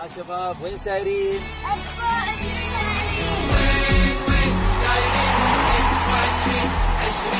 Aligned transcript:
ها 0.00 0.08
شباب 0.08 0.56
وين 0.62 0.78
سايرين؟ 0.78 1.40
اكسبو 1.64 2.06
2020 2.30 3.40
وين 3.52 4.16
وين 4.28 4.54
سايرين 4.82 5.34
اكسبو 5.76 6.12
20 6.26 6.70
20 7.08 7.34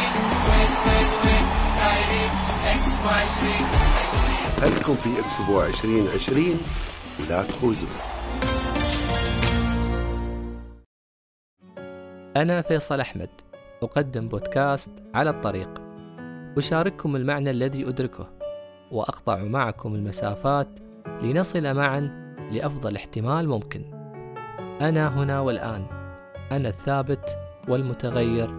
وين 0.49 0.71
وين 0.87 1.09
وين 1.23 1.45
سايرين 1.79 2.31
اكسبو 2.65 3.09
20 3.09 3.53
20 4.63 4.75
هلكم 4.75 4.95
في 4.95 5.11
اكسبو 5.21 5.63
2020 5.63 6.61
ولا 7.21 7.43
تخوزوا 7.43 7.89
أنا 12.37 12.63
فيصل 12.63 13.01
أحمد 13.01 13.31
أقدم 13.83 14.29
بودكاست 14.29 14.91
على 15.15 15.31
الطريق 15.31 15.83
أشارككم 16.59 17.17
المعنى 17.17 17.51
الذي 17.51 17.89
أدركه 17.89 18.29
وأقطع 18.93 19.37
معكم 19.37 19.95
المسافات 19.95 20.69
لنصل 21.23 21.75
معا 21.75 22.20
لأفضل 22.51 22.97
احتمال 22.97 23.49
ممكن. 23.49 23.85
أنا 24.81 25.09
هنا 25.09 25.41
والآن. 25.41 25.87
أنا 26.53 26.69
الثابت 26.69 27.39
والمتغير 27.69 28.51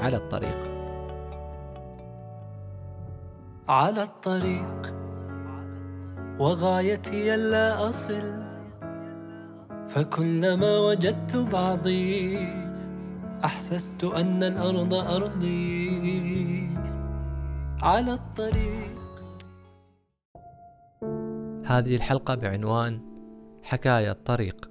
على 0.00 0.16
الطريق. 0.16 0.70
على 3.68 4.02
الطريق. 4.02 4.94
وغايتي 6.38 7.34
ألا 7.34 7.88
أصل. 7.88 8.42
فكلما 9.88 10.78
وجدت 10.78 11.36
بعضي 11.36 12.38
أحسست 13.44 14.04
أن 14.04 14.42
الأرض 14.42 14.94
أرضي. 14.94 16.68
على 17.82 18.12
الطريق. 18.12 19.00
هذه 21.66 21.96
الحلقة 21.96 22.34
بعنوان 22.34 23.09
حكاية 23.70 24.10
الطريق. 24.10 24.70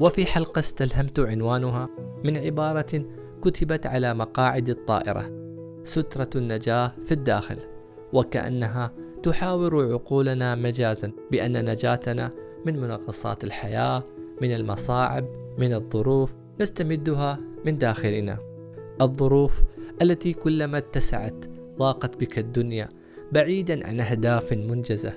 وفي 0.00 0.26
حلقة 0.26 0.58
استلهمت 0.58 1.20
عنوانها 1.20 1.88
من 2.24 2.36
عبارة 2.36 3.04
كتبت 3.42 3.86
على 3.86 4.14
مقاعد 4.14 4.68
الطائرة 4.68 5.30
سترة 5.84 6.30
النجاة 6.36 6.92
في 7.06 7.12
الداخل 7.12 7.58
وكأنها 8.12 8.94
تحاور 9.22 9.92
عقولنا 9.92 10.54
مجازا 10.54 11.12
بأن 11.30 11.70
نجاتنا 11.70 12.30
من 12.66 12.80
منغصات 12.80 13.44
الحياة 13.44 14.04
من 14.42 14.54
المصاعب 14.54 15.24
من 15.58 15.74
الظروف 15.74 16.32
نستمدها 16.60 17.40
من 17.64 17.78
داخلنا. 17.78 18.47
الظروف 19.00 19.62
التي 20.02 20.32
كلما 20.32 20.78
اتسعت 20.78 21.44
ضاقت 21.78 22.16
بك 22.16 22.38
الدنيا 22.38 22.88
بعيدا 23.32 23.86
عن 23.86 24.00
أهداف 24.00 24.52
منجزة 24.52 25.12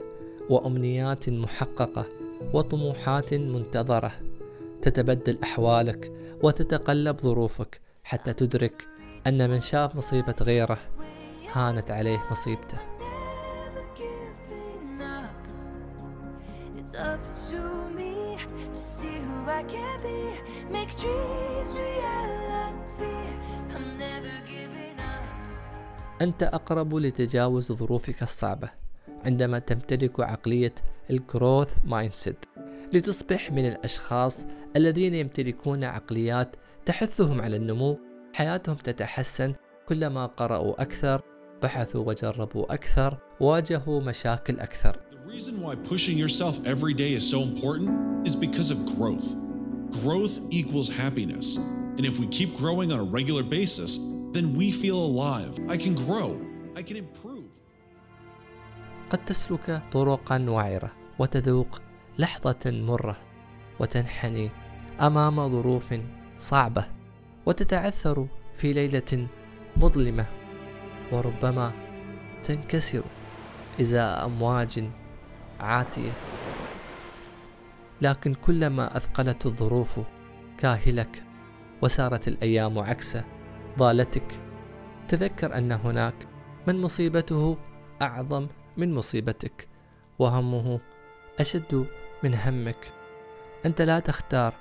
وأمنيات 0.49 1.29
محققة 1.29 2.05
وطموحات 2.53 3.33
منتظرة 3.33 4.11
تتبدل 4.81 5.37
أحوالك 5.43 6.11
وتتقلب 6.43 7.19
ظروفك 7.19 7.81
حتى 8.03 8.33
تدرك 8.33 8.87
أن 9.27 9.49
من 9.49 9.59
شاف 9.59 9.95
مصيبة 9.95 10.35
غيره 10.41 10.77
هانت 11.53 11.91
عليه 11.91 12.23
مصيبته. 12.31 12.77
It's 16.77 16.95
up 16.95 17.23
to 17.49 17.61
me 17.97 18.37
to 18.73 18.81
see 18.95 19.17
who 19.27 19.37
I 19.59 19.63
can 19.63 19.97
be. 20.03 20.19
Make 20.71 20.91
dreams 20.97 21.73
reality. 21.79 22.00
أنت 26.21 26.43
أقرب 26.43 26.95
لتجاوز 26.95 27.71
ظروفك 27.71 28.23
الصعبة 28.23 28.69
عندما 29.25 29.59
تمتلك 29.59 30.19
عقلية 30.19 30.75
الجروث 31.09 31.73
مايندسيت 31.85 32.45
لتصبح 32.93 33.51
من 33.51 33.65
الأشخاص 33.65 34.45
الذين 34.75 35.15
يمتلكون 35.15 35.83
عقليات 35.83 36.55
تحثهم 36.85 37.41
على 37.41 37.55
النمو 37.55 37.99
حياتهم 38.33 38.75
تتحسن 38.75 39.53
كلما 39.87 40.25
قرأوا 40.25 40.81
أكثر 40.81 41.21
بحثوا 41.63 42.07
وجربوا 42.07 42.73
أكثر 42.73 43.17
واجهوا 43.39 44.01
مشاكل 44.01 44.59
أكثر 44.59 44.99
The 45.11 45.37
reason 45.37 45.61
why 45.61 45.75
pushing 45.75 46.17
yourself 46.17 46.59
every 46.67 46.93
day 46.93 47.13
is 47.13 47.27
so 47.29 47.41
important 47.41 48.27
is 48.27 48.35
because 48.35 48.69
of 48.69 48.77
growth. 48.97 49.27
Growth 50.03 50.39
equals 50.49 50.89
happiness. 50.89 51.57
And 51.97 52.05
if 52.05 52.19
we 52.19 52.27
keep 52.27 52.55
growing 52.57 52.91
on 52.91 52.99
a 52.99 53.03
regular 53.03 53.43
basis, 53.43 53.97
then 54.33 54.55
we 54.55 54.71
feel 54.71 54.97
alive. 54.97 55.53
I 55.67 55.77
can 55.77 55.95
grow. 55.95 56.39
I 56.75 56.83
can 56.83 56.97
improve. 56.97 57.43
قد 59.09 59.25
تسلك 59.25 59.81
طرقا 59.91 60.45
وعرة 60.49 60.91
وتذوق 61.19 61.81
لحظة 62.17 62.59
مرة 62.65 63.17
وتنحني 63.79 64.51
أمام 65.01 65.49
ظروف 65.49 65.93
صعبة 66.37 66.85
وتتعثر 67.45 68.27
في 68.55 68.73
ليلة 68.73 69.27
مظلمة 69.77 70.25
وربما 71.11 71.71
تنكسر 72.43 73.03
إزاء 73.81 74.25
أمواج 74.25 74.89
عاتية 75.59 76.11
لكن 78.01 78.33
كلما 78.33 78.97
أثقلت 78.97 79.45
الظروف 79.45 79.99
كاهلك 80.57 81.23
وسارت 81.81 82.27
الأيام 82.27 82.79
عكسه 82.79 83.23
ضالتك. 83.81 84.39
تذكر 85.07 85.57
أن 85.57 85.71
هناك 85.71 86.15
من 86.67 86.81
مصيبته 86.81 87.57
أعظم 88.01 88.47
من 88.77 88.93
مصيبتك 88.93 89.67
وهمه 90.19 90.79
أشد 91.39 91.85
من 92.23 92.35
همك. 92.35 92.91
أنت 93.65 93.81
لا 93.81 93.99
تختار 93.99 94.53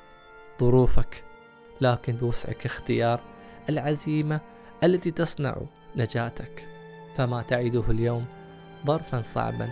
ظروفك 0.61 1.25
لكن 1.81 2.13
بوسعك 2.17 2.67
اختيار 2.67 3.21
العزيمة 3.69 4.41
التي 4.85 5.11
تصنع 5.11 5.57
نجاتك. 5.97 6.69
فما 7.17 7.43
تعده 7.43 7.91
اليوم 7.91 8.25
ظرفا 8.87 9.21
صعبا 9.21 9.69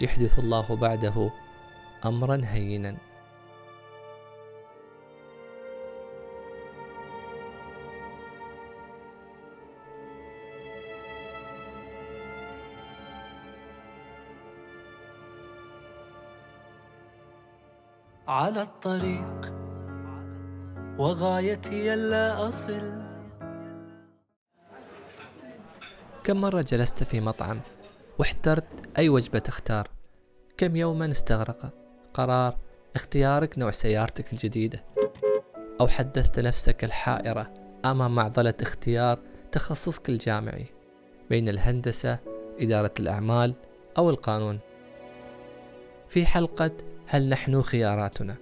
يحدث 0.00 0.38
الله 0.38 0.76
بعده 0.76 1.30
أمرا 2.04 2.40
هينا. 2.44 2.96
على 18.32 18.62
الطريق 18.62 19.52
وغايتي 20.98 21.94
ألا 21.94 22.48
أصل. 22.48 23.02
كم 26.24 26.40
مرة 26.40 26.64
جلست 26.68 27.02
في 27.02 27.20
مطعم 27.20 27.60
واحترت 28.18 28.64
أي 28.98 29.08
وجبة 29.08 29.38
تختار؟ 29.38 29.88
كم 30.56 30.76
يوما 30.76 31.10
استغرق 31.10 31.70
قرار 32.14 32.58
اختيارك 32.96 33.58
نوع 33.58 33.70
سيارتك 33.70 34.32
الجديدة؟ 34.32 34.84
أو 35.80 35.88
حدثت 35.88 36.40
نفسك 36.40 36.84
الحائرة 36.84 37.50
أمام 37.84 38.14
معضلة 38.14 38.54
اختيار 38.62 39.18
تخصصك 39.52 40.08
الجامعي 40.08 40.66
بين 41.30 41.48
الهندسة 41.48 42.18
إدارة 42.60 42.94
الأعمال 43.00 43.54
أو 43.98 44.10
القانون؟ 44.10 44.58
في 46.08 46.26
حلقة 46.26 46.91
هل 47.12 47.28
نحن 47.28 47.62
خياراتنا؟ 47.62 48.36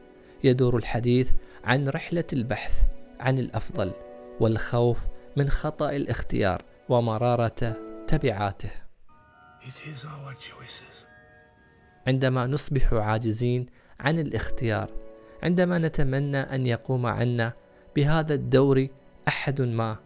يدور 0.45 0.77
الحديث 0.77 1.33
عن 1.65 1.89
رحلة 1.89 2.25
البحث 2.33 2.83
عن 3.21 3.39
الأفضل 3.39 3.93
والخوف 4.41 4.99
من 5.37 5.49
خطأ 5.49 5.91
الاختيار 5.91 6.63
ومرارة 6.89 7.77
تبعاته. 8.09 8.71
It 9.63 9.89
is 9.89 10.05
our 10.05 10.35
choices. 10.35 11.07
عندما 12.07 12.47
نصبح 12.47 12.93
عاجزين 12.93 13.67
عن 14.01 14.19
الاختيار 14.19 14.91
عندما 15.43 15.79
نتمنى 15.79 16.39
أن 16.39 16.67
يقوم 16.67 17.07
عنا 17.07 17.53
بهذا 17.97 18.35
الدور 18.35 18.87
أحد 19.29 19.61
ما 19.61 19.97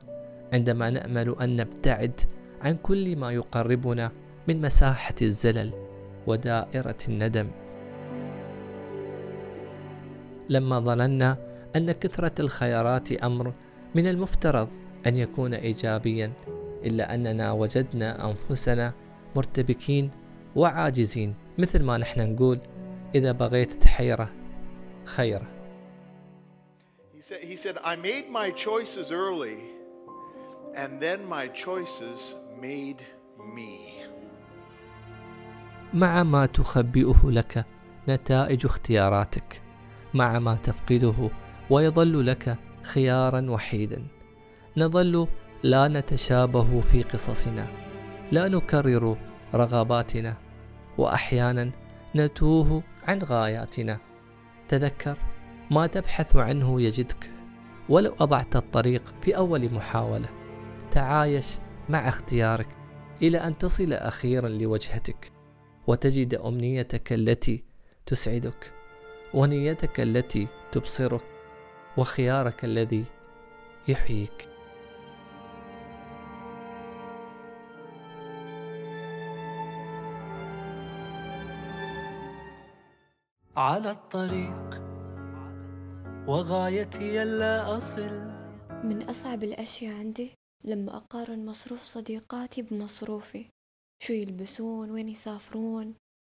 عندما 0.52 0.90
نأمل 0.90 1.36
أن 1.40 1.56
نبتعد 1.56 2.20
عن 2.62 2.76
كل 2.76 3.16
ما 3.16 3.32
يقربنا 3.32 4.12
من 4.48 4.60
مساحة 4.60 5.14
الزلل 5.22 5.72
ودائرة 6.26 6.98
الندم. 7.08 7.63
لما 10.48 10.80
ظننا 10.80 11.38
أن 11.76 11.92
كثرة 11.92 12.40
الخيارات 12.40 13.12
أمر 13.12 13.52
من 13.94 14.06
المفترض 14.06 14.68
أن 15.06 15.16
يكون 15.16 15.54
ايجابيا 15.54 16.32
إلا 16.84 17.14
أننا 17.14 17.52
وجدنا 17.52 18.30
أنفسنا 18.30 18.92
مرتبكين 19.36 20.10
وعاجزين 20.56 21.34
مثل 21.58 21.82
ما 21.82 21.98
نحن 21.98 22.32
نقول 22.34 22.58
إذا 23.14 23.32
بغيت 23.32 23.72
تحيرة 23.72 24.30
خيرة 25.04 25.46
He 27.14 27.20
said, 27.20 27.42
he 27.42 27.56
said, 27.56 27.78
I 27.82 27.96
made 27.96 28.28
my 28.28 28.50
choices 28.50 29.10
early 29.12 29.74
And 30.76 31.00
then 31.00 31.24
my 31.28 31.46
choices 31.48 32.34
made 32.60 33.02
me. 33.54 33.78
مع 35.94 36.22
ما 36.22 36.46
تخبئه 36.46 37.20
لك 37.24 37.64
نتائج 38.08 38.66
اختياراتك 38.66 39.62
مع 40.14 40.38
ما 40.38 40.54
تفقده 40.54 41.30
ويظل 41.70 42.26
لك 42.26 42.58
خيارا 42.82 43.50
وحيدا. 43.50 44.06
نظل 44.76 45.28
لا 45.62 45.88
نتشابه 45.88 46.80
في 46.80 47.02
قصصنا 47.02 47.68
لا 48.32 48.48
نكرر 48.48 49.16
رغباتنا 49.54 50.36
واحيانا 50.98 51.70
نتوه 52.16 52.82
عن 53.04 53.18
غاياتنا. 53.18 53.98
تذكر 54.68 55.16
ما 55.70 55.86
تبحث 55.86 56.36
عنه 56.36 56.82
يجدك 56.82 57.30
ولو 57.88 58.14
أضعت 58.20 58.56
الطريق 58.56 59.14
في 59.20 59.36
أول 59.36 59.74
محاولة. 59.74 60.28
تعايش 60.90 61.46
مع 61.88 62.08
اختيارك 62.08 62.68
إلى 63.22 63.38
أن 63.38 63.58
تصل 63.58 63.92
أخيرا 63.92 64.48
لوجهتك 64.48 65.32
وتجد 65.86 66.34
أمنيتك 66.34 67.12
التي 67.12 67.64
تسعدك. 68.06 68.73
ونيتك 69.34 70.00
التي 70.00 70.48
تبصرك 70.72 71.24
وخيارك 71.96 72.64
الذي 72.64 73.04
يحييك. 73.88 74.48
على 83.56 83.90
الطريق 83.90 84.82
وغايتي 86.26 87.22
ألا 87.22 87.76
أصل. 87.76 88.12
من 88.84 89.02
أصعب 89.02 89.44
الأشياء 89.44 89.98
عندي 89.98 90.32
لما 90.64 90.96
أقارن 90.96 91.46
مصروف 91.46 91.82
صديقاتي 91.82 92.62
بمصروفي. 92.62 93.46
شو 94.02 94.12
يلبسون؟ 94.12 94.90
وين 94.90 95.08
يسافرون؟ 95.08 95.94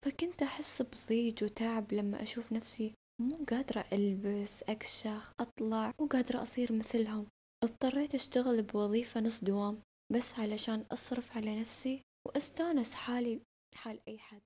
فكنت 0.07 0.43
أحس 0.43 0.83
بضيج 0.83 1.45
وتعب 1.45 1.93
لما 1.93 2.23
أشوف 2.23 2.53
نفسي 2.53 2.95
مو 3.21 3.45
قادرة 3.51 3.85
ألبس 3.93 4.63
أكشخ 4.63 5.33
أطلع 5.41 5.93
مو 6.01 6.07
قادرة 6.07 6.43
أصير 6.43 6.73
مثلهم. 6.73 7.27
اضطريت 7.65 8.15
أشتغل 8.15 8.63
بوظيفة 8.63 9.21
نص 9.21 9.45
دوام 9.45 9.79
بس 10.13 10.39
علشان 10.39 10.85
أصرف 10.93 11.37
على 11.37 11.61
نفسي 11.61 12.03
وأستأنس 12.29 12.95
حالي 12.95 13.41
حال 13.75 13.99
أي 14.09 14.19
حد. 14.19 14.41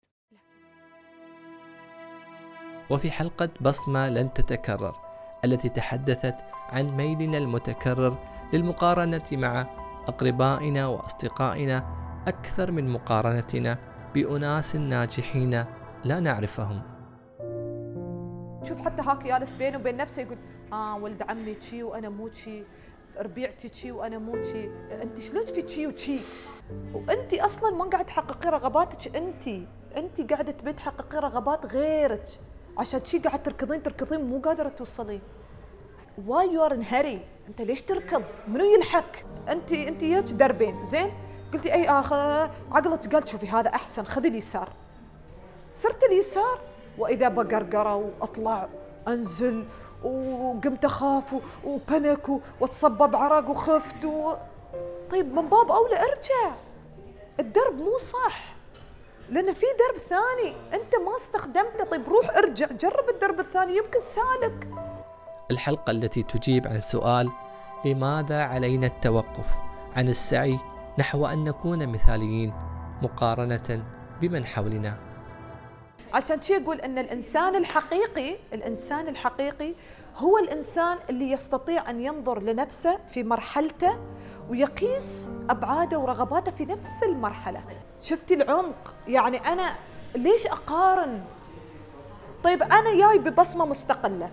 وفي 2.91 3.11
حلقة 3.11 3.51
بصمة 3.61 4.09
لن 4.09 4.33
تتكرر 4.33 4.97
التي 5.45 5.69
تحدثت 5.69 6.37
عن 6.53 6.97
ميلنا 6.97 7.39
المتكرر 7.39 8.19
للمقارنة 8.53 9.29
مع 9.33 9.61
أقربائنا 10.09 10.87
وأصدقائنا 10.87 11.97
أكثر 12.27 12.71
من 12.71 12.89
مقارنتنا. 12.89 13.90
بأناس 14.15 14.77
ناجحين 14.77 15.65
لا 16.05 16.21
نعرفهم. 16.21 16.83
شوف 18.65 18.81
حتى 18.81 19.03
هاك 19.03 19.25
جالس 19.25 19.53
بينه 19.53 19.79
وبين 19.79 19.97
نفسه 19.97 20.23
يقول 20.23 20.39
آه 20.73 20.97
ولد 20.97 21.23
عمي 21.23 21.55
تشي 21.55 21.83
وأنا 21.83 22.09
مو 22.09 22.29
تشي 22.29 22.63
ربيعتي 23.19 23.69
تشي 23.69 23.93
وأنا 23.93 24.19
مو 24.19 24.37
تشي 24.37 24.69
أنت 25.03 25.21
شلون 25.21 25.47
في 25.47 25.63
تشي 25.63 25.87
وتشي 25.87 26.19
وأنت 26.95 27.35
أصلا 27.35 27.77
ما 27.77 27.85
قاعد 27.85 28.07
تحققي 28.07 28.51
رغباتك 28.51 29.17
أنت. 29.17 29.49
أنت 29.97 30.33
قاعدة 30.33 30.53
تبي 30.53 30.73
تحققي 30.73 31.19
رغبات 31.19 31.67
غيرك. 31.67 32.27
عشان 32.79 33.05
شي 33.05 33.19
قاعد 33.19 33.43
تركضين 33.43 33.83
تركضين 33.83 34.25
مو 34.25 34.39
قادرة 34.39 34.69
توصلين 34.69 35.21
why 36.27 36.53
you 36.53 36.65
are 36.65 36.75
in 36.75 36.83
hurry 36.83 37.21
أنت 37.49 37.63
ليش 37.63 37.83
تركض؟ 37.83 38.23
منو 38.49 38.65
يلحق 38.65 39.13
أنت 39.49 39.73
أنت 39.73 40.03
ياك 40.03 40.25
دربين. 40.25 40.85
زين؟ 40.85 41.11
قلتي 41.53 41.75
أي 41.75 41.89
آخر. 41.89 42.51
عقلك 42.73 43.15
قال 43.15 43.29
شوفي 43.29 43.49
هذا 43.49 43.69
أحسن 43.69 44.05
خذي 44.05 44.29
اليسار 44.29 44.69
صرت 45.73 46.05
اليسار 46.05 46.61
وإذا 46.99 47.29
بقرقرة 47.29 47.95
وأطلع 47.97 48.69
أنزل 49.09 49.65
وقمت 50.05 50.85
أخاف 50.85 51.35
وبنك 51.65 52.29
وأتصبب 52.61 53.17
عرق 53.17 53.51
وخفت 53.51 54.05
و... 54.05 54.35
طيب 55.11 55.35
من 55.35 55.49
باب 55.49 55.71
أولى 55.71 55.97
أرجع. 55.97 56.57
الدرب 57.41 57.75
مو 57.75 57.97
صح 57.97 58.55
لأن 59.31 59.55
في 59.55 59.67
درب 59.79 59.99
ثاني 60.09 60.55
أنت 60.75 60.97
ما 60.97 61.17
استخدمته. 61.17 61.85
طيب 61.85 62.09
روح 62.09 62.37
ارجع 62.37 62.67
جرب 62.67 63.09
الدرب 63.09 63.41
الثاني 63.41 63.77
يمكن 63.77 64.01
سالك. 64.01 64.69
الحلقة 65.51 65.91
التي 65.91 66.23
تجيب 66.23 66.67
عن 66.67 66.81
سؤال 66.81 67.31
لماذا 67.85 68.43
علينا 68.43 68.87
التوقف 68.87 69.47
عن 69.97 70.09
السعي 70.09 70.59
نحو 70.99 71.27
أن 71.27 71.45
نكون 71.45 71.87
مثاليين 71.89 72.53
مقارنة 73.03 73.85
بمن 74.21 74.45
حولنا. 74.45 74.97
عشان 76.13 76.43
شي 76.43 76.53
يقول 76.53 76.81
أن 76.81 76.99
الإنسان 76.99 77.57
الحقيقي 77.57 78.37
الإنسان 78.53 79.09
الحقيقي 79.09 79.75
هو 80.17 80.39
الإنسان 80.39 80.99
اللي 81.11 81.31
يستطيع 81.31 81.91
أن 81.91 82.01
ينظر 82.01 82.43
لنفسه 82.43 82.99
في 83.09 83.23
مرحلته 83.23 83.99
ويقيس 84.49 85.31
أبعاده 85.51 85.99
ورغباته 85.99 86.53
في 86.53 86.65
نفس 86.65 87.03
المرحلة. 87.03 87.63
شفتي 88.01 88.35
العمق؟ 88.35 88.95
يعني 89.09 89.37
أنا 89.37 89.75
ليش 90.15 90.47
أقارن؟ 90.47 91.25
طيب 92.45 92.63
أنا 92.63 92.97
جاي 92.97 93.19
ببصمة 93.19 93.65
مستقلة. 93.65 94.31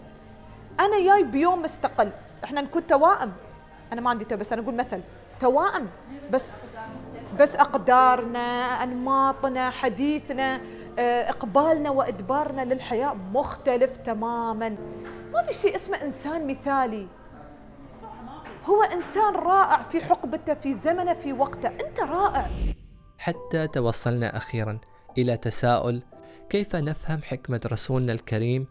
أنا 0.80 1.04
جاي 1.04 1.24
بيوم 1.24 1.62
مستقل. 1.62 2.12
إحنا 2.44 2.62
نكون 2.62 2.88
توائم. 2.88 3.32
أنا 3.94 4.02
ما 4.02 4.10
عندي 4.10 4.36
بس 4.36 4.54
أنا 4.54 4.62
أقول 4.62 4.76
مثل. 4.76 5.02
توائم. 5.40 5.88
بس 6.34 6.54
بس 7.40 7.56
أقدارنا 7.56 8.40
أنماطنا 8.84 9.70
حديثنا 9.70 10.62
آه، 11.00 11.30
إقبالنا 11.30 11.90
وإدبارنا 11.90 12.66
للحياة 12.66 13.14
مختلف 13.14 13.98
تماما. 13.98 14.70
ما 15.34 15.42
في 15.42 15.54
شيء 15.54 15.76
اسمه 15.76 16.02
إنسان 16.04 16.48
مثالي. 16.48 17.08
هو 18.66 18.84
إنسان 18.84 19.36
رائع 19.36 19.84
في 19.84 20.02
حقبته 20.02 20.54
في 20.54 20.74
زمنه 20.74 21.14
في 21.14 21.34
وقته. 21.34 21.68
أنت 21.68 22.00
رائع. 22.00 22.50
حتى 23.18 23.68
توصلنا 23.68 24.38
أخيرا 24.38 24.80
إلى 25.18 25.38
تساؤل 25.38 26.04
كيف 26.50 26.76
نفهم 26.76 27.22
حكمة 27.22 27.62
رسولنا 27.66 28.14
الكريم؟ 28.14 28.68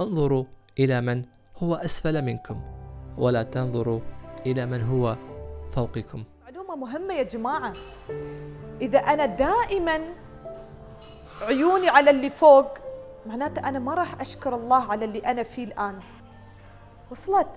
انظروا 0.00 0.44
إلى 0.78 1.00
من 1.00 1.24
هو 1.56 1.74
أسفل 1.74 2.22
منكم 2.22 2.62
ولا 3.18 3.42
تنظروا 3.42 4.00
إلى 4.46 4.66
من 4.66 4.82
هو 4.82 5.16
فوقكم. 5.72 6.24
معلومة 6.44 6.76
مهمة 6.76 7.14
يا 7.14 7.22
جماعة. 7.22 7.72
إذا 8.80 8.98
أنا 8.98 9.26
دائما 9.26 10.00
عيوني 11.42 11.88
على 11.88 12.10
اللي 12.10 12.30
فوق 12.30 12.68
معناته 13.26 13.68
أنا 13.68 13.78
ما 13.78 13.94
راح 13.94 14.20
أشكر 14.20 14.54
الله 14.54 14.92
على 14.92 15.04
اللي 15.04 15.18
أنا 15.18 15.42
فيه 15.42 15.64
الآن. 15.64 16.00
وصلت؟ 17.10 17.48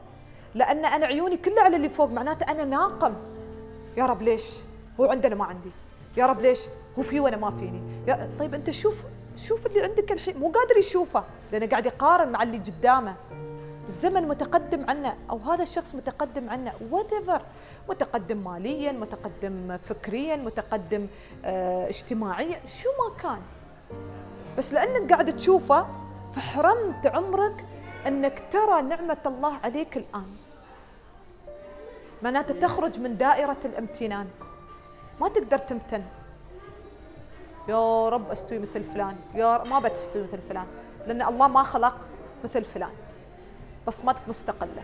لأن 0.56 0.86
أنا 0.86 1.06
عيوني 1.06 1.38
كلها 1.38 1.64
على 1.64 1.76
اللي 1.76 1.90
فوق 1.90 2.10
معناته 2.10 2.52
أنا 2.52 2.64
ناقم. 2.64 3.14
يا 3.98 4.06
رب 4.06 4.22
ليش؟ 4.22 4.50
هو 5.00 5.06
عندنا 5.06 5.36
ما 5.36 5.46
عندي. 5.46 5.72
يا 6.18 6.26
رب 6.26 6.42
ليش؟ 6.42 6.60
هو 7.00 7.04
في 7.04 7.20
وأنا 7.20 7.38
ما 7.38 7.52
فيني. 7.52 7.82
يا 8.08 8.30
طيب 8.40 8.54
أنت 8.54 8.70
شوف 8.70 8.96
شوف 9.36 9.66
اللي 9.66 9.84
عندك 9.84 10.12
الحين. 10.12 10.38
مو 10.38 10.52
قادر 10.52 10.78
يشوفه 10.78 11.24
لأنه 11.52 11.66
قاعد 11.66 11.86
يقارن 11.86 12.32
مع 12.32 12.44
اللي 12.44 12.58
قدامه. 12.58 13.16
الزمن 13.88 14.28
متقدم 14.28 14.90
عنا 14.90 15.18
أو 15.30 15.38
هذا 15.38 15.64
الشخص 15.64 15.96
متقدم 15.96 16.50
عنا 16.50 16.74
وات 16.92 17.14
متقدم 17.90 18.38
ماليا 18.38 18.92
متقدم 18.92 19.78
فكريا 19.78 20.36
متقدم 20.36 21.08
آه 21.46 21.90
اجتماعيا 21.90 22.60
شو 22.68 22.90
ما 22.90 23.18
كان. 23.24 23.42
بس 24.58 24.74
لأنك 24.74 25.14
قاعد 25.14 25.36
تشوفه 25.36 25.88
فحرمت 26.34 27.08
عمرك 27.08 27.66
إنك 28.08 28.44
ترى 28.52 28.82
نعمة 28.82 29.18
الله 29.26 29.54
عليك 29.64 29.98
الآن. 29.98 30.36
معناته 32.24 32.60
تخرج 32.60 33.00
من 33.00 33.18
دائرة 33.18 33.58
الامتنان. 33.66 34.28
ما 35.22 35.28
تقدر 35.30 35.58
تمتن. 35.58 36.04
يا 37.68 38.10
رب 38.10 38.32
أستوي 38.32 38.60
مثل 38.60 38.84
فلان. 38.84 39.16
يا 39.36 39.58
رب 39.58 39.68
ما 39.68 39.80
بتستوي 39.80 40.24
مثل 40.24 40.40
فلان. 40.50 40.68
لأن 41.08 41.22
الله 41.22 41.48
ما 41.48 41.64
خلق 41.64 41.98
مثل 42.44 42.64
فلان. 42.64 42.92
بصمتك 43.88 44.22
مستقلة. 44.28 44.84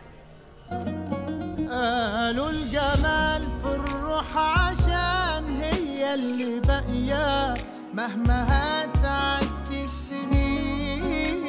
قالوا 1.69 2.49
الجمال 2.49 3.41
في 3.41 3.75
الروح 3.75 4.37
عشان 4.37 5.61
هي 5.61 6.13
اللي 6.13 6.59
باقية 6.59 7.53
مهما 7.93 8.47
هتعدي 8.49 9.83
السنين. 9.83 11.45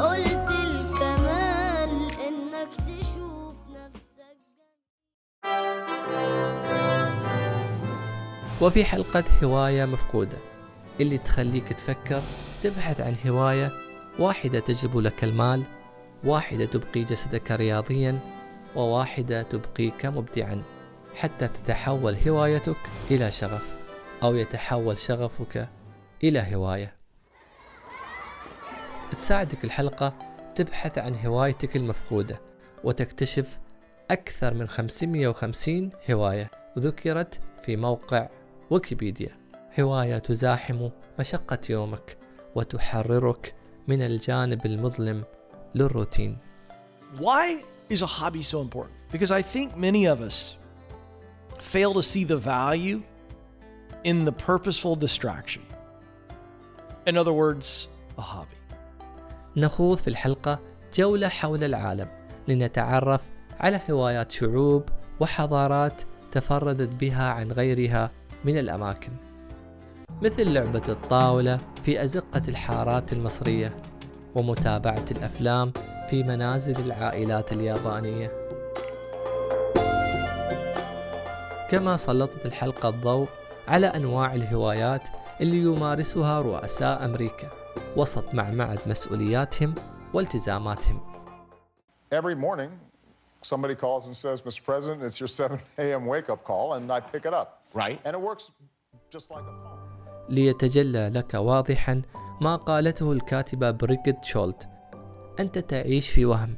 قلت 0.00 0.48
الكمال 0.50 2.08
إنك 2.26 2.68
تشوف 2.76 3.54
نفسك. 3.70 4.36
وفي 8.60 8.84
حلقة 8.84 9.24
هواية 9.44 9.84
مفقودة 9.84 10.38
اللي 11.00 11.18
تخليك 11.18 11.72
تفكر 11.72 12.20
تبحث 12.62 13.00
عن 13.00 13.16
هواية 13.26 13.70
واحدة 14.18 14.60
تجلب 14.60 14.98
لك 14.98 15.24
المال 15.24 15.62
واحدة 16.24 16.64
تبقي 16.64 17.04
جسدك 17.04 17.50
رياضيا 17.50 18.18
وواحدة 18.76 19.42
تبقيك 19.42 20.06
مبدعا 20.06 20.62
حتى 21.14 21.48
تتحول 21.48 22.16
هوايتك 22.28 22.76
إلى 23.10 23.30
شغف 23.30 23.76
أو 24.22 24.34
يتحول 24.34 24.98
شغفك 24.98 25.68
إلى 26.24 26.54
هواية. 26.54 26.94
تساعدك 29.18 29.64
الحلقة 29.64 30.14
تبحث 30.54 30.98
عن 30.98 31.14
هوايتك 31.14 31.76
المفقودة 31.76 32.40
وتكتشف 32.84 33.58
أكثر 34.10 34.54
من 34.54 34.68
550 34.68 35.90
هواية 36.10 36.50
ذكرت 36.78 37.40
في 37.62 37.76
موقع 37.76 38.28
ويكيبيديا. 38.70 39.32
هواية 39.80 40.18
تزاحم 40.18 40.88
مشقة 41.18 41.58
يومك 41.70 42.18
وتحررك 42.54 43.54
من 43.88 44.02
الجانب 44.02 44.66
المظلم 44.66 45.24
للروتين 45.74 46.38
Why 47.18 47.62
is 47.90 48.02
a 48.02 48.06
hobby 48.06 48.42
so 48.42 48.60
important? 48.60 48.96
Because 49.12 49.30
I 49.30 49.42
think 49.42 49.76
many 49.76 50.06
of 50.06 50.20
us 50.20 50.56
fail 51.60 51.92
to 51.94 52.02
see 52.02 52.24
the 52.24 52.36
value 52.36 53.02
in 54.04 54.24
the 54.24 54.32
purposeful 54.32 54.96
distraction. 54.96 55.62
In 57.06 57.16
other 57.16 57.32
words, 57.32 57.88
a 58.18 58.22
hobby. 58.22 58.56
نخوض 59.56 59.96
في 59.96 60.08
الحلقة 60.08 60.58
جولة 60.94 61.28
حول 61.28 61.64
العالم 61.64 62.08
لنتعرف 62.48 63.20
على 63.60 63.80
هوايات 63.90 64.30
شعوب 64.30 64.88
وحضارات 65.20 66.02
تفردت 66.32 66.88
بها 66.88 67.30
عن 67.30 67.52
غيرها 67.52 68.10
من 68.44 68.58
الأماكن 68.58 69.12
مثل 70.22 70.52
لعبة 70.52 70.82
الطاولة 70.88 71.58
في 71.84 72.04
أزقة 72.04 72.42
الحارات 72.48 73.12
المصرية 73.12 73.76
ومتابعة 74.34 75.04
الأفلام 75.10 75.72
في 76.10 76.22
منازل 76.22 76.80
العائلات 76.86 77.52
اليابانية 77.52 78.32
كما 81.70 81.96
سلطت 81.96 82.46
الحلقة 82.46 82.88
الضوء 82.88 83.28
على 83.68 83.86
أنواع 83.86 84.34
الهوايات 84.34 85.02
اللي 85.40 85.58
يمارسها 85.58 86.40
رؤساء 86.40 87.04
أمريكا 87.04 87.48
وسط 87.96 88.34
معمعة 88.34 88.78
مسؤولياتهم 88.86 89.74
والتزاماتهم 90.14 91.00
Every 92.12 92.34
morning, 92.34 92.70
somebody 93.40 93.74
calls 93.74 94.06
and 94.06 94.14
says, 94.14 94.42
Mr. 94.42 94.62
President, 94.62 95.02
it's 95.02 95.18
your 95.18 95.28
7 95.28 95.58
a.m. 95.78 96.04
wake 96.06 96.28
up 96.28 96.44
call, 96.44 96.74
and 96.74 96.92
I 96.92 97.00
pick 97.00 97.24
it 97.24 97.32
up. 97.32 97.62
Right. 97.72 97.98
And 98.04 98.14
it 98.14 98.20
works 98.20 98.52
just 99.10 99.30
like 99.30 99.44
a 99.44 99.54
phone. 99.64 99.78
ليتجلى 100.28 101.08
لك 101.14 101.34
واضحا 101.34 102.02
ما 102.40 102.56
قالته 102.56 103.12
الكاتبة 103.12 103.70
بريجيت 103.70 104.24
شولت. 104.24 104.68
أنت 105.40 105.58
تعيش 105.58 106.10
في 106.10 106.24
وهم. 106.24 106.56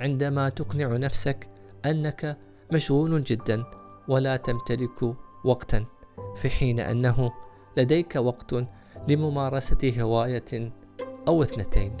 عندما 0.00 0.48
تقنع 0.48 0.96
نفسك 0.96 1.48
أنك 1.86 2.38
مشغول 2.72 3.24
جدا 3.24 3.64
ولا 4.08 4.36
تمتلك 4.36 5.14
وقتا 5.44 5.84
في 6.36 6.50
حين 6.50 6.80
أنه 6.80 7.32
لديك 7.76 8.16
وقت 8.16 8.54
لممارسة 9.08 9.94
هواية 9.98 10.72
أو 11.28 11.42
اثنتين. 11.42 11.96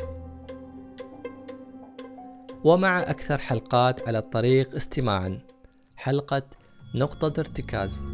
ومع 2.64 3.00
أكثر 3.00 3.38
حلقات 3.38 4.08
على 4.08 4.18
الطريق 4.18 4.74
استماعا. 4.74 5.40
حلقة 5.96 6.42
نقطة 6.94 7.40
ارتكاز. 7.40 8.04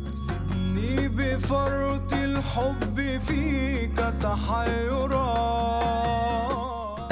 الحب 2.39 3.19
فيك 3.19 3.97
تحيرا. 4.23 5.29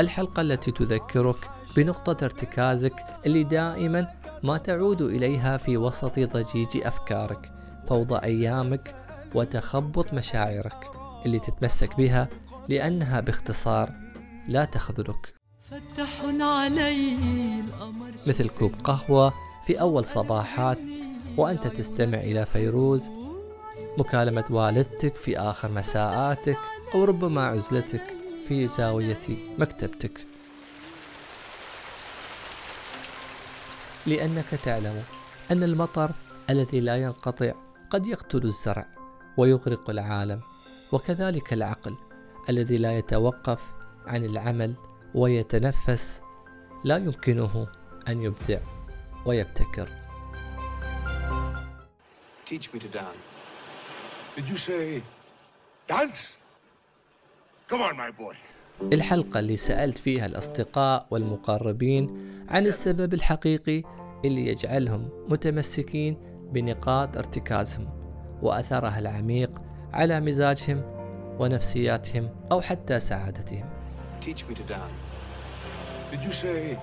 الحلقة 0.00 0.40
التي 0.40 0.70
تذكرك 0.70 1.36
بنقطة 1.76 2.24
ارتكازك 2.24 3.04
اللي 3.26 3.42
دائما 3.42 4.08
ما 4.42 4.56
تعود 4.56 5.02
إليها 5.02 5.56
في 5.56 5.76
وسط 5.76 6.18
ضجيج 6.18 6.68
أفكارك 6.76 7.52
فوضى 7.88 8.18
أيامك 8.24 8.94
وتخبط 9.34 10.14
مشاعرك 10.14 10.90
اللي 11.26 11.38
تتمسك 11.38 11.96
بها 11.96 12.28
لأنها 12.68 13.20
باختصار 13.20 13.92
لا 14.48 14.64
تخذلك. 14.64 15.34
فتح 15.70 16.24
علي 16.40 17.16
القمر 17.60 18.10
مثل 18.26 18.48
كوب 18.48 18.72
قهوة 18.84 19.32
في 19.66 19.80
أول 19.80 20.04
صباحات 20.04 20.78
وأنت 21.36 21.66
تستمع 21.66 22.18
إلى 22.18 22.46
فيروز 22.46 23.10
مكالمة 23.98 24.44
والدتك 24.50 25.16
في 25.16 25.38
آخر 25.38 25.70
مساءاتك 25.72 26.58
أو 26.94 27.04
ربما 27.04 27.44
عزلتك 27.44 28.14
في 28.48 28.68
زاوية 28.68 29.56
مكتبتك 29.58 30.26
لأنك 34.06 34.48
تعلم 34.64 35.02
أن 35.50 35.62
المطر 35.62 36.10
الذي 36.50 36.80
لا 36.80 36.96
ينقطع 36.96 37.52
قد 37.90 38.06
يقتل 38.06 38.44
الزرع 38.44 38.86
ويغرق 39.36 39.90
العالم 39.90 40.40
وكذلك 40.92 41.52
العقل 41.52 41.96
الذي 42.48 42.78
لا 42.78 42.98
يتوقف 42.98 43.58
عن 44.06 44.24
العمل 44.24 44.76
ويتنفس 45.14 46.20
لا 46.84 46.96
يمكنه 46.96 47.66
أن 48.08 48.22
يبدع 48.22 48.60
ويبتكر 49.26 49.88
Teach 52.48 52.72
me 52.72 52.78
to 52.78 52.86
dance. 52.86 53.35
Did 54.36 54.48
you 54.48 54.58
say 54.58 55.02
dance? 55.88 56.36
Come 57.68 57.80
on, 57.82 57.96
my 57.96 58.10
boy. 58.10 58.36
الحلقة 58.92 59.40
اللي 59.40 59.56
سألت 59.56 59.98
فيها 59.98 60.26
الأصدقاء 60.26 61.06
والمقربين 61.10 62.10
عن 62.48 62.66
السبب 62.66 63.14
الحقيقي 63.14 63.82
اللي 64.24 64.46
يجعلهم 64.46 65.08
متمسكين 65.28 66.16
بنقاط 66.52 67.16
ارتكازهم 67.16 67.88
وأثرها 68.42 68.98
العميق 68.98 69.62
على 69.92 70.20
مزاجهم 70.20 70.82
ونفسياتهم 71.40 72.30
أو 72.52 72.60
حتى 72.60 73.00
سعادتهم 73.00 73.70
Teach 74.20 74.44
me 74.48 74.54
to 74.54 74.64
dance. 74.68 74.96
Did 76.12 76.22
you 76.22 76.32
say 76.32 76.76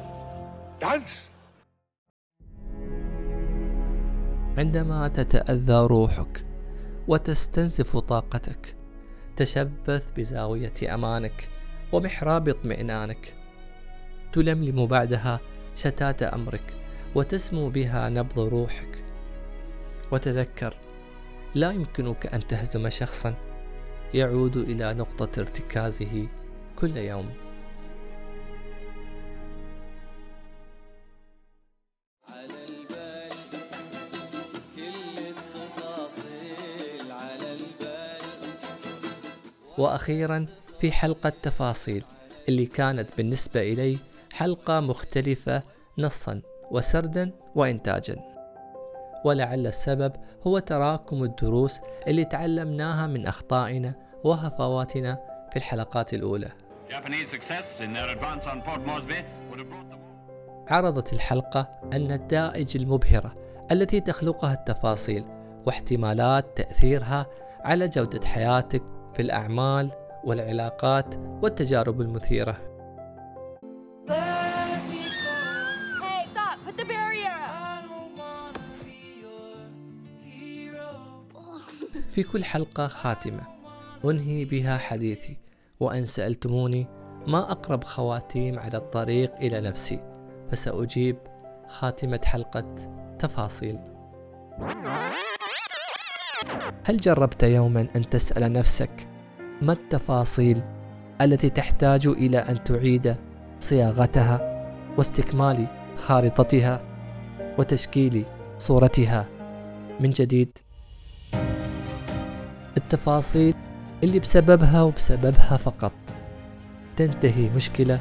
dance? 0.81 1.11
عندما 4.57 5.07
تتأذى 5.07 5.73
روحك 5.73 6.45
وتستنزف 7.07 7.97
طاقتك. 7.97 8.75
تشبث 9.35 10.11
بزاوية 10.17 10.73
أمانك 10.93 11.49
ومحراب 11.91 12.49
اطمئنانك. 12.49 13.33
تلملم 14.33 14.85
بعدها 14.85 15.39
شتات 15.75 16.23
أمرك 16.23 16.73
وتسمو 17.15 17.69
بها 17.69 18.09
نبض 18.09 18.39
روحك. 18.39 19.03
وتذكر 20.11 20.77
لا 21.55 21.71
يمكنك 21.71 22.33
أن 22.33 22.47
تهزم 22.47 22.89
شخصا. 22.89 23.35
يعود 24.13 24.57
إلى 24.57 24.93
نقطة 24.93 25.39
ارتكازه 25.41 26.27
كل 26.75 26.97
يوم. 26.97 27.29
وأخيرا 39.77 40.45
في 40.79 40.91
حلقة 40.91 41.33
تفاصيل 41.41 42.03
اللي 42.49 42.65
كانت 42.65 43.07
بالنسبة 43.17 43.61
إلي 43.61 43.97
حلقة 44.33 44.79
مختلفة 44.79 45.61
نصا 45.97 46.41
وسردا 46.71 47.31
وإنتاجا. 47.55 48.15
ولعل 49.25 49.67
السبب 49.67 50.13
هو 50.47 50.59
تراكم 50.59 51.23
الدروس 51.23 51.79
اللي 52.07 52.25
تعلمناها 52.25 53.07
من 53.07 53.27
أخطائنا 53.27 53.93
وهفواتنا 54.23 55.19
في 55.51 55.57
الحلقات 55.57 56.13
them 56.13 56.51
عرضت 60.67 61.13
الحلقة 61.13 61.71
النتائج 61.93 62.77
المبهرة 62.77 63.35
التي 63.71 63.99
تخلقها 63.99 64.53
التفاصيل 64.53 65.25
واحتمالات 65.65 66.57
تأثيرها 66.57 67.25
على 67.59 67.87
جودة 67.87 68.27
حياتك 68.27 68.83
في 69.13 69.21
الأعمال 69.21 69.91
والعلاقات 70.23 71.15
والتجارب 71.15 72.01
المثيرة. 72.01 72.57
في 82.11 82.23
كل 82.23 82.43
حلقة 82.43 82.87
خاتمة. 82.87 83.43
أنهي 84.05 84.45
بها 84.45 84.77
حديثي. 84.77 85.37
وأن 85.79 86.05
سألتموني 86.05 86.87
ما 87.27 87.51
أقرب 87.51 87.83
خواتيم 87.83 88.59
على 88.59 88.77
الطريق 88.77 89.35
إلى 89.35 89.61
نفسي. 89.61 90.03
فسأجيب 90.51 91.17
خاتمة 91.67 92.19
حلقة 92.25 92.75
تفاصيل. 93.19 93.79
هل 96.83 96.97
جربت 96.97 97.43
يوما 97.43 97.87
أن 97.95 98.09
تسأل 98.09 98.53
نفسك 98.53 99.07
ما 99.61 99.73
التفاصيل 99.73 100.61
التي 101.21 101.49
تحتاج 101.49 102.07
إلى 102.07 102.37
أن 102.37 102.63
تعيد 102.63 103.15
صياغتها 103.59 104.65
واستكمال 104.97 105.67
خارطتها 105.97 106.81
وتشكيل 107.57 108.25
صورتها؟ 108.57 109.25
من 109.99 110.09
جديد 110.09 110.57
التفاصيل 112.77 113.55
اللي 114.03 114.19
بسببها 114.19 114.81
وبسببها 114.81 115.57
فقط. 115.57 115.91
تنتهي 116.97 117.49
مشكلة 117.49 117.99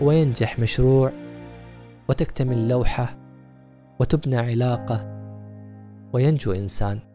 وينجح 0.00 0.58
مشروع 0.58 1.12
وتكتمل 2.08 2.68
لوحة 2.68 3.16
وتبنى 3.98 4.36
علاقة 4.36 5.06
وينجو 6.12 6.52
إنسان. 6.52 7.11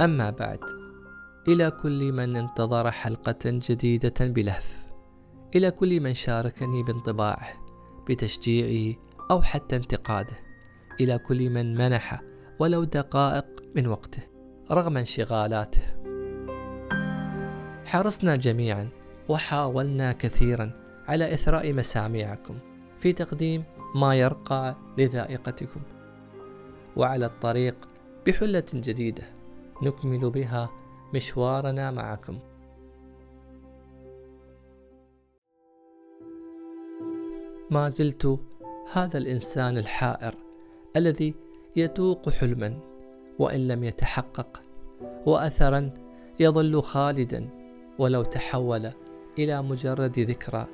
أما 0.00 0.30
بعد 0.30 0.60
إلى 1.48 1.70
كل 1.70 2.12
من 2.12 2.36
انتظر 2.36 2.90
حلقة 2.90 3.38
جديدة 3.44 4.14
بلهف. 4.20 4.86
إلى 5.56 5.70
كل 5.70 6.00
من 6.00 6.14
شاركني 6.14 6.82
بانطباعه 6.82 7.48
بتشجيعه 8.08 8.96
أو 9.30 9.42
حتى 9.42 9.76
انتقاده. 9.76 10.36
إلى 11.00 11.18
كل 11.18 11.50
من 11.50 11.74
منح 11.74 12.22
ولو 12.58 12.84
دقائق 12.84 13.46
من 13.76 13.86
وقته 13.86 14.22
رغم 14.70 14.96
انشغالاته. 14.96 15.82
حرصنا 17.84 18.36
جميعا 18.36 18.88
وحاولنا 19.28 20.12
كثيرا 20.12 20.72
على 21.08 21.34
إثراء 21.34 21.72
مسامعكم 21.72 22.58
في 22.98 23.12
تقديم 23.12 23.64
ما 23.94 24.14
يرقى 24.14 24.76
لذائقتكم. 24.98 25.80
وعلى 26.96 27.26
الطريق 27.26 27.76
بحلة 28.26 28.64
جديدة. 28.74 29.37
نكمل 29.82 30.30
بها 30.30 30.70
مشوارنا 31.14 31.90
معكم. 31.90 32.38
ما 37.70 37.88
زلت 37.88 38.40
هذا 38.92 39.18
الإنسان 39.18 39.78
الحائر 39.78 40.34
الذي 40.96 41.34
يتوق 41.76 42.28
حلما 42.30 42.78
وإن 43.38 43.68
لم 43.68 43.84
يتحقق 43.84 44.62
وأثرا 45.26 45.90
يظل 46.40 46.82
خالدا 46.82 47.48
ولو 47.98 48.22
تحول 48.22 48.92
إلى 49.38 49.62
مجرد 49.62 50.18
ذكرى. 50.18 50.66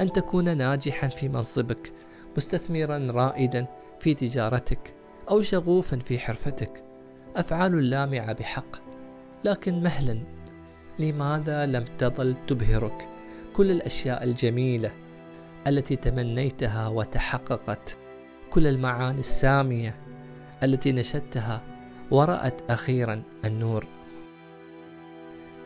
أن 0.00 0.12
تكون 0.12 0.56
ناجحا 0.56 1.08
في 1.08 1.28
منصبك 1.28 1.92
مستثمرا 2.36 2.98
رائدا 3.10 3.66
في 4.00 4.14
تجارتك 4.14 4.94
أو 5.30 5.42
شغوفا 5.42 5.98
في 5.98 6.18
حرفتك. 6.18 6.83
أفعال 7.36 7.90
لامعة 7.90 8.32
بحق 8.32 8.76
لكن 9.44 9.82
مهلا 9.82 10.18
لماذا 10.98 11.66
لم 11.66 11.84
تظل 11.98 12.34
تبهرك 12.46 13.08
كل 13.52 13.70
الأشياء 13.70 14.24
الجميلة 14.24 14.92
التي 15.66 15.96
تمنيتها 15.96 16.88
وتحققت 16.88 17.96
كل 18.50 18.66
المعاني 18.66 19.20
السامية 19.20 19.96
التي 20.62 20.92
نشدتها 20.92 21.62
ورأت 22.10 22.70
أخيرا 22.70 23.22
النور؟ 23.44 23.86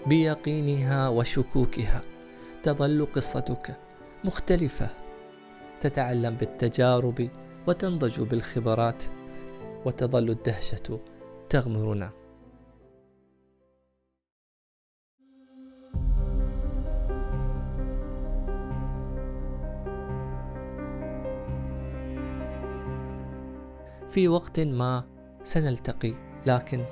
بيقينها 0.07 1.09
وشكوكها 1.09 2.03
تظل 2.63 3.07
قصتك 3.15 3.77
مختلفة 4.25 4.89
تتعلم 5.81 6.35
بالتجارب 6.35 7.29
وتنضج 7.67 8.21
بالخبرات 8.21 9.05
وتظل 9.85 10.31
الدهشة 10.31 11.01
تغمرنا. 11.51 12.13
في 24.11 24.29
وقت 24.29 24.61
ما 24.61 25.05
سنلتقي 25.43 26.15
لكن 26.47 26.85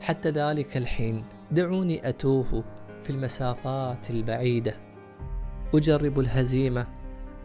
حتى 0.00 0.30
ذلك 0.30 0.76
الحين 0.76 1.24
دعوني 1.50 2.08
أتوه 2.08 2.64
في 3.02 3.10
المسافات 3.10 4.10
البعيدة. 4.10 4.74
أجرب 5.74 6.20
الهزيمة 6.20 6.86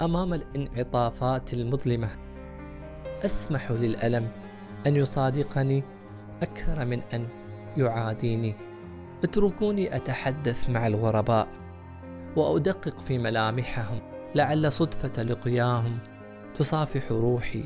أمام 0.02 0.34
الانعطافات 0.34 1.54
المظلمة. 1.54 2.10
أسمح 3.26 3.72
للألم 3.72 4.32
أن 4.88 4.96
يصادقني 4.96 5.84
أكثر 6.42 6.86
من 6.86 7.02
أن 7.14 7.28
يعاديني. 7.78 8.56
اتركوني 9.24 9.96
أتحدث 9.96 10.70
مع 10.70 10.88
الغرباء 10.88 11.48
وأدقق 12.36 13.00
في 13.00 13.18
ملامحهم. 13.18 14.00
لعل 14.36 14.72
صدفة 14.72 15.24
لقياهم 15.24 15.98
تصافح 16.56 17.12
روحي 17.12 17.64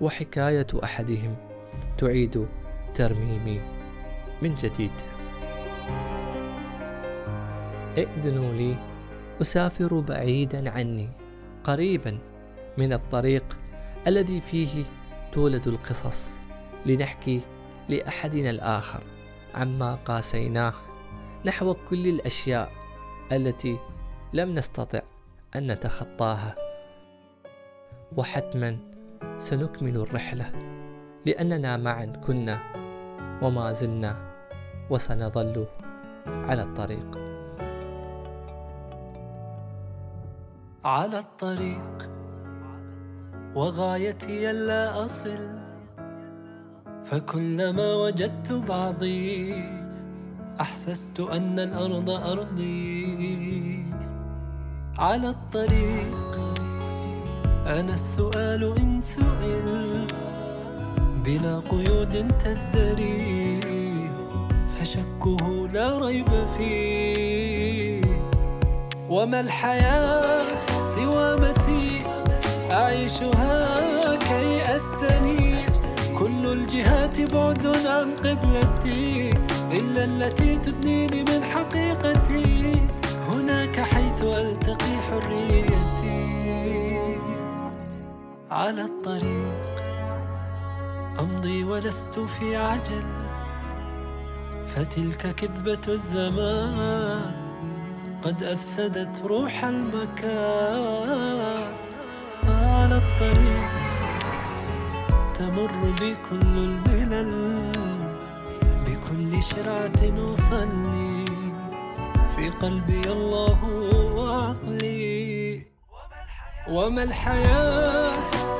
وحكاية 0.00 0.66
أحدهم 0.84 1.36
تعيد 1.98 2.46
ترميمي 2.94 3.60
من 4.42 4.54
جديد. 4.54 4.92
ائذنوا 7.98 8.52
لي 8.52 8.76
أسافر 9.40 10.00
بعيدا 10.00 10.70
عني 10.70 11.08
قريبا 11.64 12.18
من 12.78 12.92
الطريق 12.92 13.56
الذي 14.06 14.40
فيه 14.40 14.84
تولد 15.32 15.68
القصص 15.68 16.36
لنحكي 16.86 17.40
لأحدنا 17.88 18.50
الآخر 18.50 19.02
عما 19.54 19.94
قاسيناه 19.94 20.72
نحو 21.46 21.74
كل 21.90 22.06
الأشياء 22.06 22.72
التي 23.32 23.78
لم 24.32 24.54
نستطع 24.54 25.00
أن 25.56 25.72
نتخطاها. 25.72 26.56
وحتما 28.16 28.76
سنكمل 29.38 29.96
الرحلة 29.96 30.52
لأننا 31.26 31.76
معا 31.76 32.04
كنا 32.04 32.60
وما 33.42 33.72
زلنا 33.72 34.32
وسنظل 34.90 35.66
على 36.26 36.62
الطريق. 36.62 37.18
على 40.84 41.18
الطريق 41.18 42.10
وغايتي 43.54 44.50
ألا 44.50 45.04
أصل. 45.04 45.59
فكلما 47.04 47.94
وجدت 47.94 48.52
بعضي 48.52 49.54
أحسست 50.60 51.20
أن 51.20 51.58
الأرض 51.60 52.10
أرضي. 52.10 53.84
على 54.98 55.28
الطريق 55.28 56.38
أنا 57.66 57.94
السؤال 57.94 58.76
إن 58.78 59.02
سئل 59.02 60.06
بلا 61.24 61.60
قيود 61.70 62.32
تزدري 62.38 63.60
فشكه 64.68 65.68
لا 65.72 65.98
ريب 65.98 66.28
فيه. 66.58 68.04
وما 69.08 69.40
الحياة 69.40 70.44
سوى 70.94 71.36
مسير 71.36 72.06
أعيشها 72.72 74.16
كي 74.16 74.76
أستنير 74.76 75.39
الجهات 76.70 77.34
بعد 77.34 77.66
عن 77.66 78.14
قبلتي 78.16 79.30
إلا 79.72 80.04
التي 80.04 80.56
تدنيني 80.56 81.22
من 81.22 81.44
حقيقتي. 81.44 82.82
هناك 83.28 83.80
حيث 83.80 84.24
ألتقي 84.24 84.96
حريتي. 85.10 86.20
على 88.50 88.82
الطريق 88.82 89.70
أمضي 91.18 91.64
ولست 91.64 92.18
في 92.18 92.56
عجل 92.56 93.04
فتلك 94.66 95.34
كذبة 95.34 95.80
الزمان. 95.88 97.32
قد 98.22 98.42
أفسدت 98.42 99.22
روح 99.26 99.64
المكان. 99.64 101.00
على 102.48 102.96
الطريق 102.96 103.69
تمر 105.40 105.70
بي 106.00 106.16
كل 106.30 106.54
الملل 106.68 107.32
بكل 108.86 109.42
شرعة 109.42 110.00
أصلي. 110.34 111.24
في 112.36 112.48
قلبي 112.50 113.12
الله 113.12 113.58
وعقلي. 114.16 115.62
وما 116.68 117.02
الحياة 117.02 118.12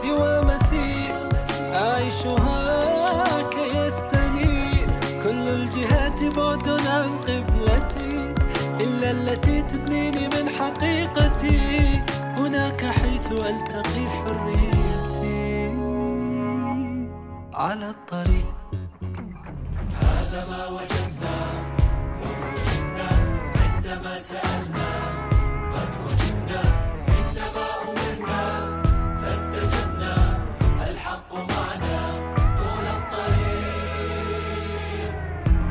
سوى 0.03 0.43
مسير 0.43 1.15
أعيشها 1.77 2.71
كي 3.51 3.67
يستنير 3.77 4.87
كل 5.25 5.45
الجهات 5.59 6.37
بعد 6.37 6.69
عن 6.69 7.11
قبلتي 7.29 8.35
إلا 8.81 9.11
التي 9.11 9.63
تدنيني 9.63 10.29
من 10.29 10.49
حقيقتي. 10.59 11.61
هناك 12.39 12.85
حيث 12.87 13.33
ألتقي 13.33 14.00
على 17.61 17.91
الطريق. 17.91 18.55
هذا 20.01 20.41
ما 20.51 20.63
وجدنا 20.77 21.37
وجدنا 22.25 23.09
عندما 23.61 24.15
سألنا 24.15 24.91
قد 25.75 25.91
وجدنا 26.07 26.63
إنما 27.19 27.67
أمرنا 27.89 28.43
فاستجبنا 29.21 30.15
الحق 30.91 31.33
معنا 31.35 31.99
طول 32.59 32.87
الطريق 32.99 34.31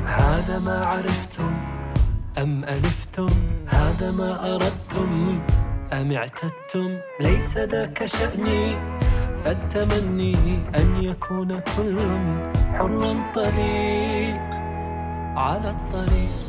هذا 0.06 0.60
ما 0.60 0.86
عرفتم 0.86 1.54
أم 2.38 2.64
ألفتم 2.64 3.30
هذا 3.68 4.12
ما 4.12 4.56
أردتم 4.56 5.42
أم 5.94 6.12
اعتدتم؟ 6.12 6.90
ليس 7.20 7.58
ذاك 7.58 8.06
شأني 8.06 8.78
فالتمني 9.44 10.36
أن 10.76 10.89
يكون 11.20 11.60
كل 11.78 12.00
حر 12.74 13.16
طليق 13.36 14.42
على 15.36 15.70
الطريق. 15.70 16.40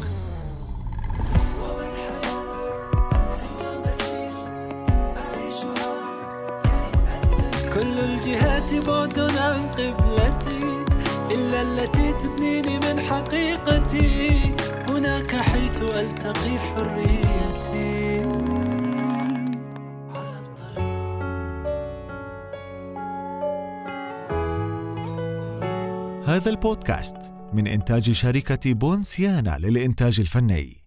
كل 7.74 7.98
الجهات 7.98 8.86
بعد 8.86 9.18
عن 9.18 9.66
قبلتي 9.66 10.62
إلا 11.30 11.62
التي 11.62 12.12
تدنيني 12.12 12.78
من 12.78 13.00
حقيقتي. 13.00 14.54
هناك 14.90 15.36
حيث 15.36 15.82
ألتقي 15.82 16.58
حريتي. 16.58 17.39
هذا 26.30 26.50
البودكاست 26.50 27.16
من 27.52 27.66
إنتاج 27.66 28.10
شركة 28.10 28.74
بونسيانا 28.74 29.56
للإنتاج 29.60 30.20
الفني. 30.20 30.79